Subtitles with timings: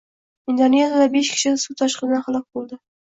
[0.53, 2.81] Indoneziyada besh kishi suv toshqinidan halok bo‘lding